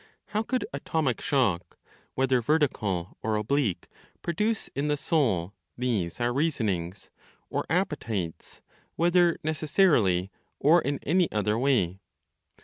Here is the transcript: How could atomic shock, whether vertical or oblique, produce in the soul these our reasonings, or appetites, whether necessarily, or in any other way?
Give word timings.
How 0.29 0.41
could 0.41 0.65
atomic 0.73 1.21
shock, 1.21 1.77
whether 2.15 2.41
vertical 2.41 3.17
or 3.21 3.35
oblique, 3.35 3.87
produce 4.23 4.67
in 4.69 4.87
the 4.87 4.97
soul 4.97 5.53
these 5.77 6.19
our 6.19 6.33
reasonings, 6.33 7.11
or 7.51 7.67
appetites, 7.69 8.63
whether 8.95 9.37
necessarily, 9.43 10.31
or 10.57 10.81
in 10.81 10.97
any 11.03 11.31
other 11.31 11.55
way? 11.55 11.99